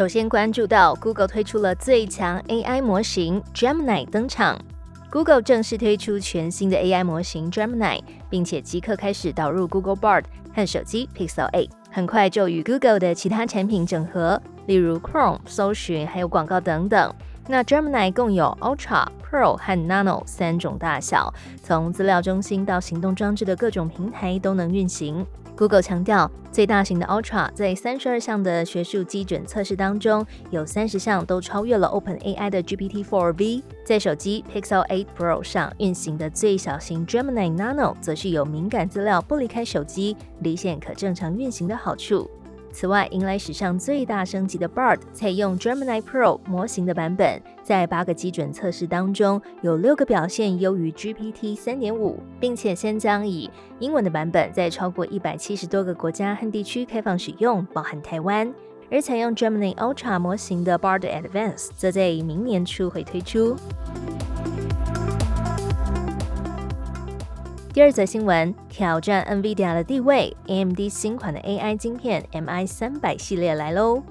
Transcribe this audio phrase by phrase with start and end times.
[0.00, 4.58] 首先关注到，Google 推出了最强 AI 模型 Gemini 登场。
[5.10, 8.00] Google 正式推出全新的 AI 模型 Gemini，
[8.30, 10.24] 并且即刻开始导入 Google Bard
[10.54, 17.14] 和手机 Pixel 8，很快就与 Google 的其他产品整合，例如 Chrome 搜寻还有广告等等。
[17.46, 25.26] 那 Gemini 共有 Ultra、Pro 和 Nano 三种大小，从资料中心到行动装置的各种平台都能运行。
[25.60, 33.62] Google 强调，最大型的 Ultra 在三十二项的学术基准测试当中，有三十项都超越了 OpenAI 的 GPT-4V。
[33.84, 42.30] 在手机 Pixel 8 Pro 上运行的最小型 Gemini Nano，则是有敏感资料不离开手机，离线可正常运行的好处。
[42.72, 58.52] 此外，迎来史上最大升级的 Bard，采用 Gemini Pro 模型的版本，在八个基准测试当中，有六个表现优于 GPT 三点五，并且先将以英文的版本在超过一百七十多个国家和地区开放使用，包含台湾。
[58.92, 63.56] 而采用 Gemini Ultra 模型的 Bard Advance 则在明年初会推出。
[67.72, 74.02] 第二则新闻，挑战 NVIDIA 的地位，AMD 新款的 AI 晶片 MI 三百系列来喽。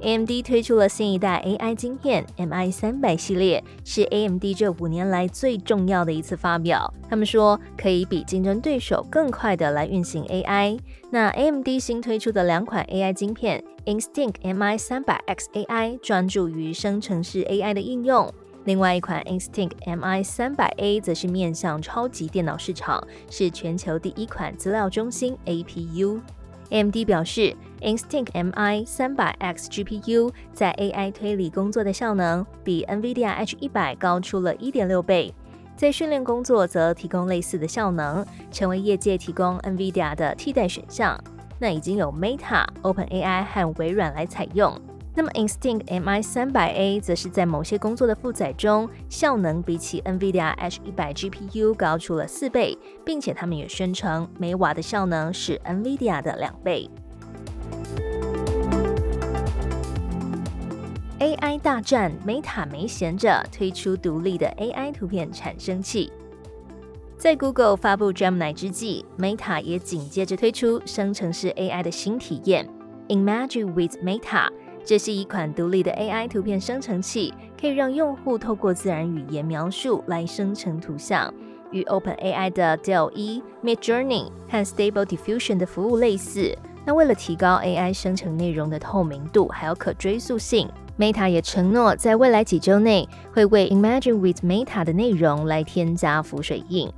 [0.00, 6.94] AMD 推出了新一代 AI 晶片 MI 三百系列，是 AMD 这五年来最重要的一次发表。
[7.10, 10.78] 他们说可以比竞争对手更快的来运行 AI。
[11.10, 18.32] 那 AMD 新推出的两款 AI 晶片 Instinct MI 三百 X AI 专注于生成式 AI 的应用。
[18.68, 26.20] 另外一款 Instinct MI 三百 A 则是面向超级电脑市场，是全球第一款资料中心 APU。
[26.68, 35.32] AMD 表示，Instinct MI 三百 X GPU 在 AI 推理工作的效能比 NVIDIA H 一百高出了一点六倍，
[35.74, 41.18] 在训练工作则提供类似的效能，成为业界提供 NVIDIA 的替代选项。
[41.58, 44.78] 那已经有 Meta、OpenAI 和微软来采用。
[45.18, 56.88] 那么，Instinct MI 三百 A 则是在某些工作的负载中，效能比起 NVIDIA H 一百 GPU 高出了四倍，并且他们也宣称每瓦的效能是 NVIDIA 的两倍。
[61.18, 66.12] AI 大战，Meta 没闲着，推出独立的 AI 图片产生器。
[67.16, 72.68] 在 Google 发布 Gemini 之际，Meta 也紧接着推出生成式 AI 的新体验
[73.08, 74.48] ，Imagine with Meta。
[74.88, 81.30] 这是一款独立的 AI 图片生成器，可以让用户透过自然语言描述来生成图像，
[81.70, 86.56] 与 OpenAI 的 DALL-E、Midjourney 和 Stable Diffusion 的服务类似。
[86.86, 90.66] 那为了提高 AI 生成内容的透明度还有可追溯性
[90.98, 96.90] ，Meta 也承诺在未来几周内会为 Imagine with Meta 的内容来添加浮水印。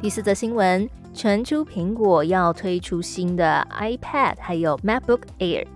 [0.00, 1.01] 第四则新闻。
[1.14, 5.66] 传出苹果要推出新的 iPad，还有 MacBook Air。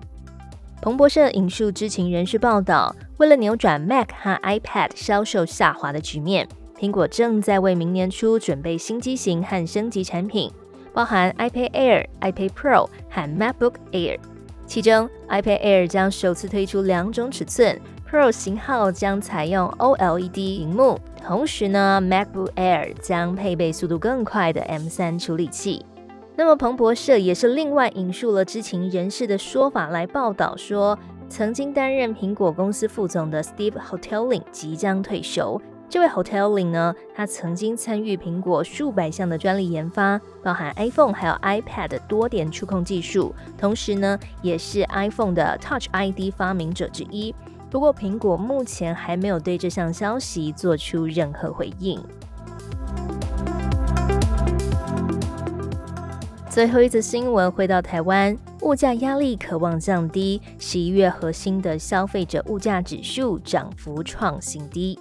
[0.80, 6.48] 彭博社引述知情人士报道，为了扭转 Mac 和 iPad 销售下滑的局面，
[6.78, 10.50] 苹果正在为明年初准备新机型和升级产品，
[10.92, 14.18] 包含 iPad Air、iPad Pro 和 MacBook Air。
[14.66, 17.80] 其中，iPad Air 将首次推出两种尺寸
[18.10, 20.98] ，Pro 型号将采用 OLED 屏幕。
[21.26, 25.84] 同时呢，MacBook Air 将配备速度更快的 M3 处理器。
[26.36, 30.96] 那么，彭博社也是另外引述了知情人士的说法来报道说，
[31.28, 35.60] 曾经担任苹果公司副总的 Steve Hoteling 即将退休。
[35.88, 47.34] 这位 Hoteling 呢，他曾经参与苹果数百项的专利研发，包含 iPhone 还有 iPad 的多点触控技术，同时呢，也是 iPhone 的 Touch ID 发明者之一。
[47.76, 52.02] 不过，苹果目前还没有对这项消息做出任何回应。
[56.48, 64.98] 最后一则新闻，回到台湾，物价压力渴望降低，十一月核心的消费者物价指数涨幅创新低。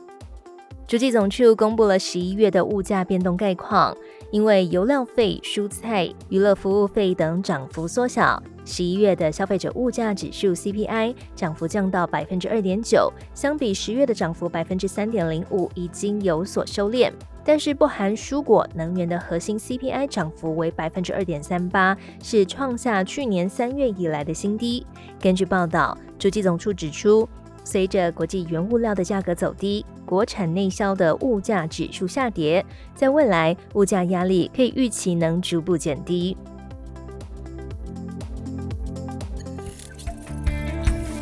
[0.85, 3.95] 主计总处公布了十一月的物价变动概况，
[4.31, 8.43] 因为油料费、蔬菜、娱乐服务费等涨幅缩小。
[8.65, 17.11] 十一月的消费者物价指数 CPI 涨幅降到百分之二点九，相比十月的涨幅百分之三点零五已经有所收敛。
[17.47, 24.83] 但是不含蔬果、能源的核心 CPI 涨幅为百分之二点三八，是创下去年三月以来的新低。
[25.21, 27.29] 根据报道，主计总处指出，
[27.63, 32.65] 随着国际原物料的价格走低，国产内销的物价指数下跌，
[32.95, 36.35] 在未来物价压力可以预期能逐步减低。